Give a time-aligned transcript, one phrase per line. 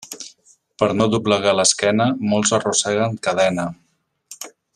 [0.83, 3.69] Per no doblegar l'esquena, molts arrosseguen cadena.